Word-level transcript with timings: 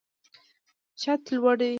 چت 1.01 1.21
لوړ 1.35 1.55
دی. 1.59 1.69